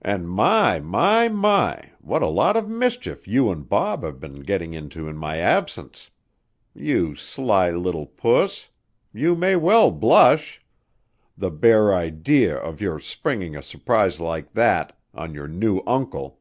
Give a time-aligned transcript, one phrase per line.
[0.00, 1.90] "And my, my, my!
[2.00, 6.08] What a lot of mischief you and Bob have been getting into in my absence!
[6.72, 8.68] You sly little puss!
[9.12, 10.62] You may well blush.
[11.36, 16.38] The bare idea of your springing a surprise like that on your new uncle!